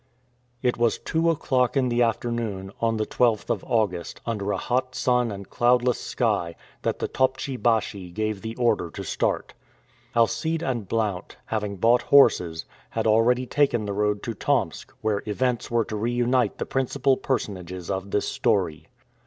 [0.63, 4.95] It was two o'clock in the afternoon, on the 12th of August, under a hot
[4.95, 9.53] sun and cloudless sky, that the toptschi baschi gave the order to start.
[10.15, 15.69] Alcide and Blount, having bought horses, had already taken the road to Tomsk, where events
[15.69, 18.87] were to reunite the principal personages of this story.